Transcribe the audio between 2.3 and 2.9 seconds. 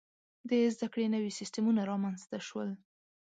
شول.